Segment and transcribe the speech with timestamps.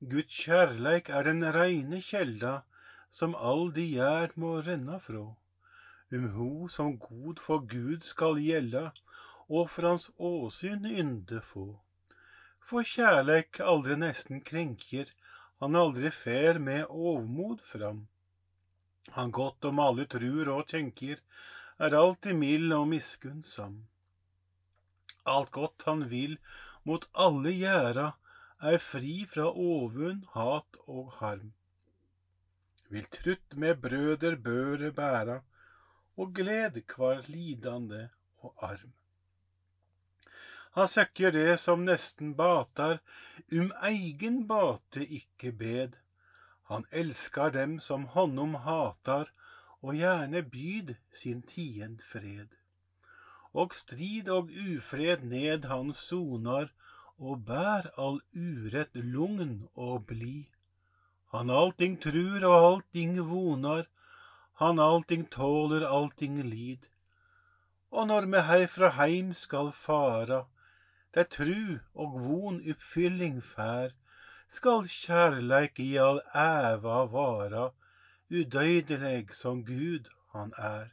[0.00, 2.62] Guds kjærleik er den reine kjelda,
[3.12, 5.34] som all de gjerd må renna frå.
[6.10, 8.94] Um ho som god for Gud skal gjelda,
[9.48, 11.66] og for hans åsyn ynde få.
[12.64, 15.12] For kjærleik aldri nesten krenker,
[15.60, 18.06] han aldri fer med ovmod fram.
[19.18, 21.20] Han godt om alle trur og tenker,
[21.76, 23.82] er alltid mild og miskunnsam.
[25.28, 26.38] Alt godt han vil
[26.88, 28.14] mot alle gjerda,
[28.62, 31.52] er fri fra ovund, hat og harm.
[32.90, 35.40] Vil trutt med brøder børe bæra,
[36.16, 38.08] og gled kvar lidande
[38.44, 38.92] og arm.
[40.76, 43.00] Han søkker det som nesten batar,
[43.52, 45.96] um eigen bate ikke bed.
[46.70, 49.32] Han elskar dem som honom hatar,
[49.82, 52.52] og gjerne byd sin tiend fred.
[53.52, 56.68] Og strid og ufred ned han sonar,
[57.20, 60.48] og bær all urett lugn og blid.
[61.34, 63.84] Han allting trur og allting vonar,
[64.60, 66.88] han allting tåler, allting lid.
[67.90, 70.44] Og når me herfra heim skal fara,
[71.14, 73.92] der tru og von oppfylling fær,
[74.48, 77.70] skal kjærleik i all æva vara,
[78.30, 80.90] udøydeleg som Gud han er.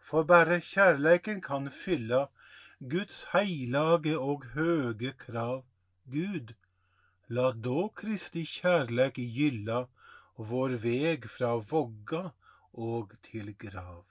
[0.00, 2.26] For bare kjærleiken kan fylla
[2.88, 5.64] Guds heilage og høge krav.
[6.10, 6.54] Gud,
[7.28, 9.82] la da Kristi kjærleik gylla
[10.50, 12.30] vår veg fra vogga
[12.72, 14.06] og til grav.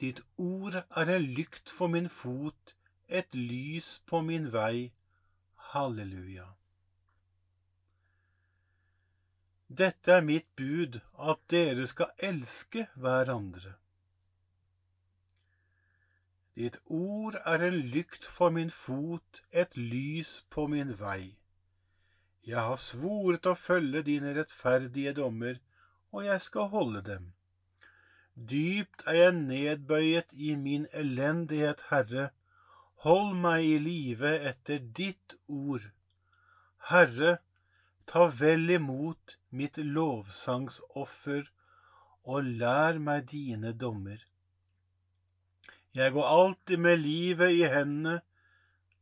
[0.00, 2.74] Ditt ord er en lykt for min fot,
[3.08, 4.92] et lys på min vei.
[5.72, 6.50] Halleluja.
[9.68, 13.78] Dette er mitt bud, at dere skal elske hverandre.
[16.54, 21.34] Ditt ord er en lykt for min fot, et lys på min vei.
[22.46, 25.58] Jeg har svoret å følge dine rettferdige dommer,
[26.14, 27.32] og jeg skal holde dem.
[28.34, 32.28] Dypt er jeg nedbøyet i min elendighet, Herre,
[33.06, 35.88] hold meg i live etter ditt ord.
[36.90, 37.38] Herre,
[38.06, 41.50] ta vel imot mitt lovsangsoffer,
[42.24, 44.22] og lær meg dine dommer.
[45.94, 48.18] Jeg går alltid med livet i hendene,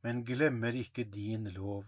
[0.05, 1.87] men glemmer ikke din lov.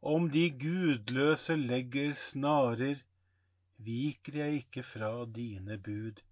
[0.00, 3.02] Om de gudløse legger snarer,
[3.76, 6.22] viker jeg ikke fra dine bud.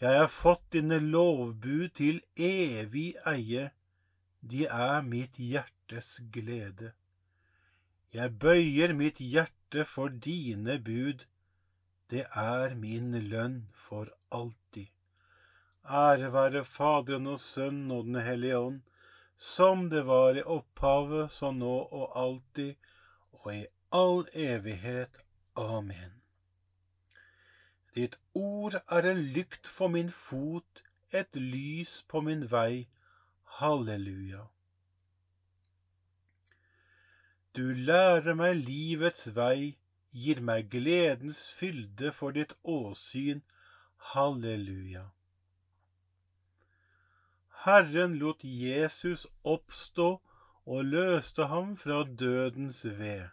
[0.00, 3.70] Jeg har fått dine lovbud til evig eie,
[4.42, 6.92] de er mitt hjertes glede.
[8.14, 11.26] Jeg bøyer mitt hjerte for dine bud,
[12.10, 14.90] det er min lønn for alltid.
[15.88, 18.80] Ære være Faderen og Sønnen og Den hellige ånd,
[19.36, 22.74] som det var i opphavet, så nå og alltid,
[23.32, 25.24] og i all evighet.
[25.56, 26.12] Amen.
[27.94, 32.88] Ditt ord er en lykt for min fot, et lys på min vei.
[33.58, 34.44] Halleluja.
[37.56, 39.78] Du lærer meg livets vei,
[40.12, 43.40] gir meg gledens fylde for ditt åsyn.
[44.12, 45.08] Halleluja.
[47.64, 50.08] Herren lot Jesus oppstå
[50.66, 53.28] og løste ham fra dødens ved.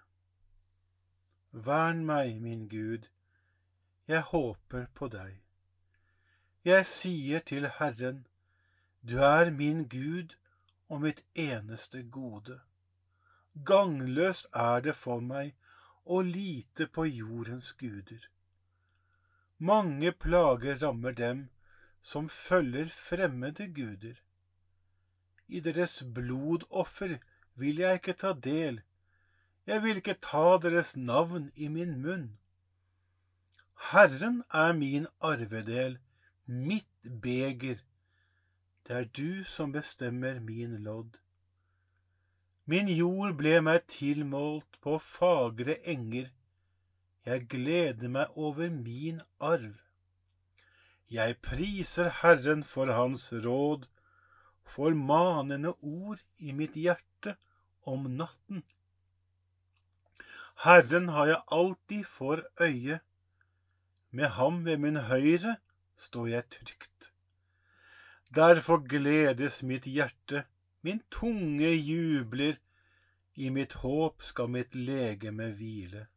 [1.51, 3.05] Vern meg, min Gud,
[4.07, 5.37] jeg håper på deg.
[6.65, 8.25] Jeg sier til Herren,
[9.09, 10.33] du er min Gud
[10.89, 12.59] og mitt eneste gode.
[13.65, 15.53] Gangløst er det for meg
[16.05, 18.25] å lite på jordens guder.
[19.57, 21.49] Mange plager rammer dem
[22.05, 24.17] som følger fremmede guder.
[25.47, 27.17] I deres blodoffer
[27.55, 28.81] vil jeg ikke ta del,
[29.65, 32.27] jeg vil ikke ta deres navn i min munn.
[33.89, 35.97] Herren er min arvedel,
[36.45, 37.81] mitt beger,
[38.85, 41.17] det er du som bestemmer min lodd.
[42.65, 46.29] Min jord ble meg tilmålt på fagre enger,
[47.25, 49.84] jeg gleder meg over min arv.
[51.11, 53.85] Jeg priser Herren for hans råd,
[54.65, 57.35] for manende ord i mitt hjerte
[57.85, 58.63] om natten.
[60.65, 62.99] Herren har jeg alltid for øye.
[64.11, 65.57] Med ham ved min høyre
[65.97, 67.11] står jeg trygt.
[68.35, 70.45] Derfor gledes mitt hjerte,
[70.81, 72.57] min tunge jubler,
[73.35, 76.07] i mitt håp skal mitt legeme hvile.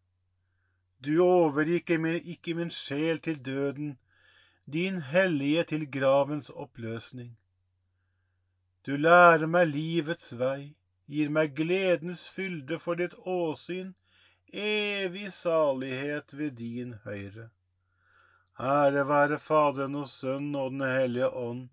[1.04, 3.98] Du overgikk ikke min sjel til døden,
[4.72, 7.36] din hellige til gravens oppløsning.
[8.86, 10.74] Du lærer meg livets vei,
[11.08, 13.94] gir meg gledens fylde for ditt åsyn,
[14.52, 17.48] evig salighet ved din høyre.
[18.60, 21.68] Ære være Faderen og Sønnen og Den hellige ånd,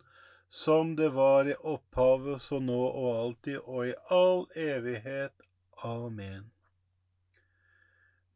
[0.50, 5.34] som det var i opphavet, så nå og alltid og i all evighet.
[5.84, 6.52] Amen.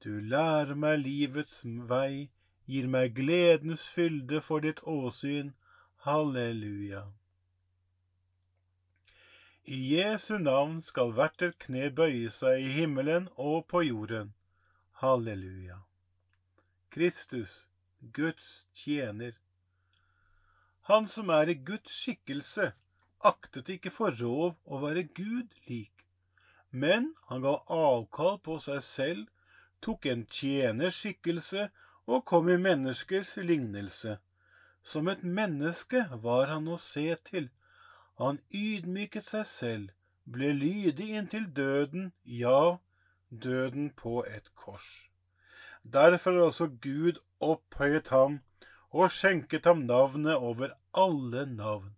[0.04, 2.30] Du lærer meg livets vei,
[2.70, 5.54] gir meg gledens fylde for ditt åsyn.
[6.06, 7.08] Halleluja.
[9.66, 14.32] I Jesu navn skal hvert et kne bøye seg i himmelen og på jorden.
[15.02, 15.82] Halleluja.
[16.94, 17.68] Kristus,
[18.14, 19.34] Guds tjener.
[20.90, 22.72] Han som er i Guds skikkelse,
[23.22, 26.06] aktet ikke for rov å være Gud lik,
[26.72, 29.28] men han ga avkall på seg selv,
[29.86, 31.68] tok en tjenerskikkelse
[32.10, 34.18] og kom i menneskers lignelse.
[34.82, 37.50] Som et menneske var han å se til.
[38.20, 39.92] Han ydmyket seg selv,
[40.26, 42.80] ble lydig inntil døden, ja,
[43.30, 45.10] døden på et kors.
[45.84, 48.42] Derfor har også Gud opphøyet ham
[48.90, 51.94] og skjenket ham navnet over alle navn,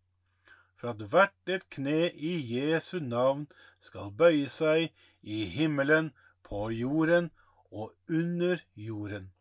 [0.76, 3.48] for at hvert et kne i Jesu navn
[3.80, 4.92] skal bøye seg
[5.22, 6.12] i himmelen,
[6.52, 7.30] på jorden
[7.72, 9.32] og under jorden,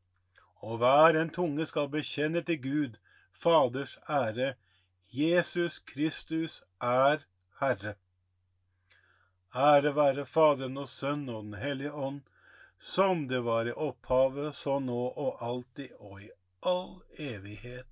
[0.61, 2.99] og hver en tunge skal bekjenne til Gud,
[3.33, 4.55] Faders ære,
[5.13, 7.25] Jesus Kristus er
[7.61, 7.95] Herre.
[9.55, 12.21] Ære være Faderen og Sønnen og Den hellige ånd,
[12.79, 16.31] som det var i opphavet, så nå og alltid og i
[16.63, 17.89] all evighet.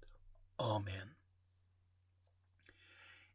[0.59, 1.15] Amen.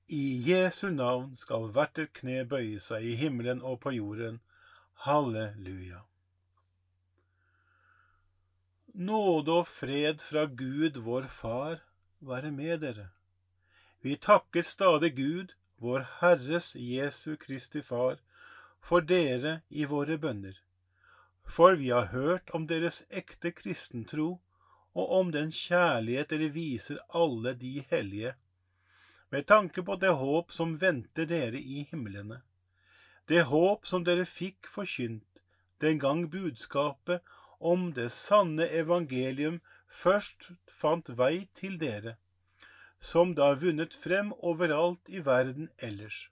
[0.07, 4.41] I Jesu navn skal hvert et kne bøye seg i himmelen og på jorden.
[5.05, 6.03] Halleluja.
[8.93, 11.79] Nåde og fred fra Gud vår Far
[12.21, 13.07] være med dere.
[14.05, 18.19] Vi takker stadig Gud, vår Herres Jesu Kristi Far,
[18.79, 20.61] for dere i våre bønner.
[21.49, 24.39] For vi har hørt om deres ekte kristentro
[24.93, 28.35] og om den kjærlighet dere viser alle de hellige,
[29.31, 32.43] med tanke på det håp som venter dere i himlene,
[33.25, 35.41] det håp som dere fikk forkynt
[35.81, 37.25] den gang budskapet
[37.63, 42.15] om det sanne evangelium først fant vei til dere,
[42.99, 46.27] som da vunnet frem overalt i verden ellers.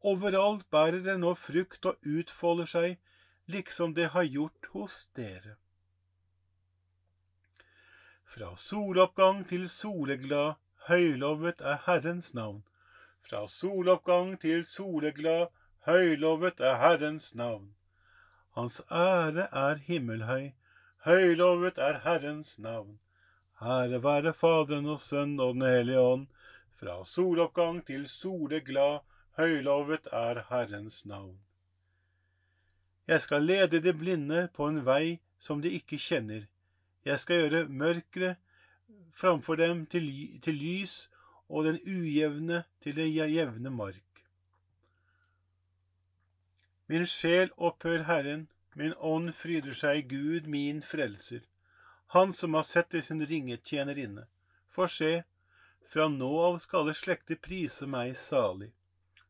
[0.00, 2.98] Overalt bærer det nå frukt og utfolder seg,
[3.46, 5.56] liksom det har gjort hos dere.
[8.26, 10.58] Fra soloppgang til soleglad,
[10.88, 12.64] høylovet er Herrens navn.
[13.22, 15.48] Fra soloppgang til soleglad,
[15.86, 17.70] høylovet er Herrens navn.
[18.56, 20.52] Hans ære er himmelhøy,
[21.04, 22.98] høylovet er Herrens navn.
[23.62, 26.26] Ære være Faderen og Sønnen og Den hellige ånd,
[26.72, 29.04] fra soloppgang til soleglad,
[29.36, 31.36] høylovet er Herrens navn.
[33.06, 36.48] Jeg skal lede de blinde på en vei som de ikke kjenner.
[37.04, 38.36] Jeg skal gjøre mørket
[39.12, 40.08] framfor dem til,
[40.42, 41.10] til lys
[41.48, 44.05] og den ujevne til det jevne mark.
[46.86, 51.40] Min sjel opphør Herren, min ånd fryder seg i Gud, min frelser,
[52.14, 54.26] Han som har sett i sin ringe tjenerinne.
[54.70, 55.24] For se,
[55.82, 58.70] fra nå av skal alle slekter prise meg salig.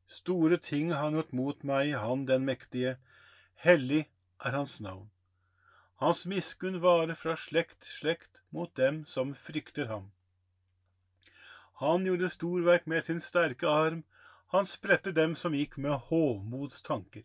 [0.06, 2.98] Store ting har han gjort mot meg, han den mektige,
[3.64, 4.02] hellig
[4.44, 5.08] er hans navn.
[5.96, 10.10] Hans miskunn varer fra slekt slekt mot dem som frykter ham.
[11.80, 14.04] Han gjorde storverk med sin sterke arm,
[14.52, 17.24] han spredte dem som gikk med hovmods tanker.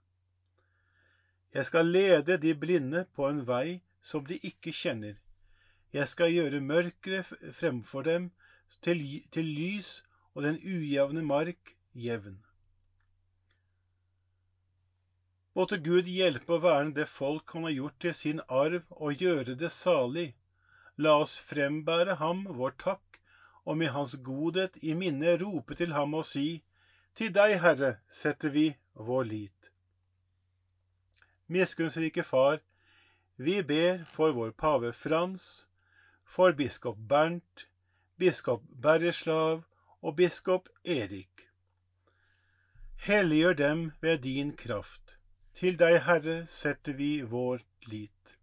[1.53, 5.17] Jeg skal lede de blinde på en vei som de ikke kjenner.
[5.93, 8.31] Jeg skal gjøre mørket fremfor dem
[8.81, 10.03] til, til lys
[10.33, 12.39] og den ujevne mark jevn.
[15.55, 19.57] Måtte Gud hjelpe å verne det folk han har gjort til sin arv, og gjøre
[19.59, 20.29] det salig.
[20.95, 23.19] La oss frembære ham vår takk,
[23.67, 26.63] og med hans godhet i minne rope til ham og si,
[27.11, 29.70] Til deg, Herre, setter vi vår lit.
[31.51, 32.61] Miskunnsrike Far,
[33.35, 35.67] vi ber for vår pave Frans,
[36.23, 37.65] for biskop Bernt,
[38.15, 39.63] biskop Berreslav
[40.01, 41.49] og biskop Erik.
[43.03, 45.17] Helliggjør dem ved din kraft.
[45.53, 47.59] Til deg, Herre, setter vi vår
[47.91, 48.37] lit.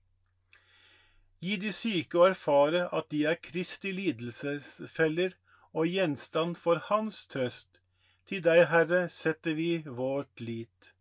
[1.40, 5.38] Gi de syke å erfare at de er Kristi lidelsesfeller
[5.72, 7.80] og gjenstand for Hans trøst.
[8.28, 10.92] Til deg, Herre, setter vi vårt lit.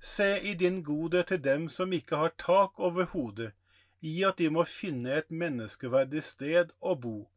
[0.00, 3.52] Se i din godhet til dem som ikke har tak over hodet,
[4.00, 7.28] i at de må finne et menneskeverdig sted å bo.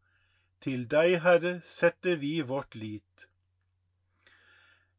[0.64, 3.28] Til deg, Herre, setter vi vårt lit.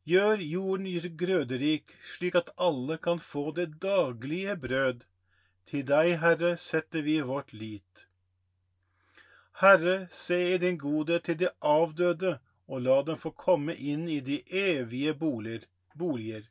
[0.04, 5.06] Gjør jorden grøderik, slik at alle kan få det daglige brød.
[5.64, 8.06] Til deg, Herre, setter vi vårt lit.
[9.62, 14.20] Herre, se i din godhet til de avdøde, og la dem få komme inn i
[14.20, 15.64] de evige boliger.
[15.94, 16.50] boliger.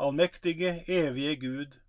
[0.00, 1.80] Allmektige, evige Gud,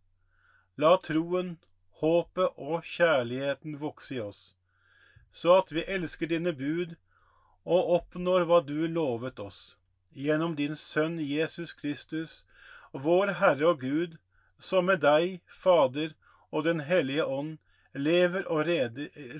[0.75, 1.53] la troen,
[2.01, 4.39] håpet og kjærligheten vokse i oss,
[5.31, 6.97] så at vi elsker dine bud
[7.63, 9.61] og oppnår hva du lovet oss
[10.11, 12.45] gjennom din Sønn Jesus Kristus,
[12.91, 14.17] vår Herre og Gud,
[14.59, 16.11] som med deg, Fader
[16.51, 17.57] og Den hellige ånd,
[17.93, 18.67] lever og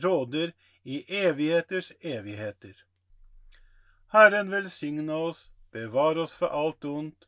[0.06, 2.74] råder i evigheters evigheter.
[4.12, 7.28] Herren velsigne oss, bevare oss for alt ondt,